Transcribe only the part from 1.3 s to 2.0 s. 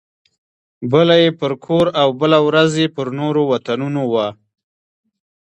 پر کور